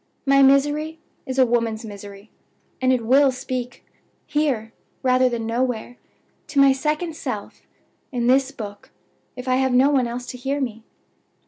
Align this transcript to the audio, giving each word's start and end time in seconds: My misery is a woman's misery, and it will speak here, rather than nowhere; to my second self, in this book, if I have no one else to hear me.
My 0.25 0.41
misery 0.41 0.97
is 1.27 1.37
a 1.37 1.45
woman's 1.45 1.85
misery, 1.85 2.31
and 2.81 2.91
it 2.91 3.05
will 3.05 3.31
speak 3.31 3.85
here, 4.25 4.73
rather 5.03 5.29
than 5.29 5.45
nowhere; 5.45 5.97
to 6.47 6.59
my 6.59 6.71
second 6.73 7.15
self, 7.15 7.61
in 8.11 8.25
this 8.25 8.49
book, 8.49 8.89
if 9.35 9.47
I 9.47 9.57
have 9.57 9.73
no 9.73 9.91
one 9.91 10.07
else 10.07 10.25
to 10.31 10.39
hear 10.39 10.59
me. 10.59 10.83